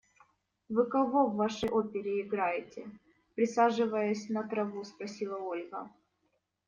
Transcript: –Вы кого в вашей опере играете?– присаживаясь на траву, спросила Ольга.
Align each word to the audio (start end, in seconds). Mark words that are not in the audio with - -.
–Вы 0.69 0.87
кого 0.87 1.27
в 1.27 1.35
вашей 1.35 1.69
опере 1.69 2.21
играете?– 2.21 2.89
присаживаясь 3.35 4.29
на 4.29 4.41
траву, 4.41 4.83
спросила 4.83 5.37
Ольга. 5.37 5.91